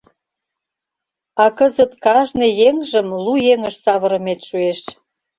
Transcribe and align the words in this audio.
А 1.43 1.45
кызыт 1.57 1.91
кажне 2.03 2.47
еҥжым 2.67 3.07
лу 3.23 3.33
еҥыш 3.53 3.75
савырымет 3.83 4.39
шуэш. 4.47 4.79